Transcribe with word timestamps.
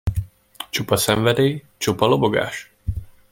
Csupa 0.69 0.97
szenvedély, 0.97 1.63
csupa 1.77 2.05
lobogás! 2.05 2.71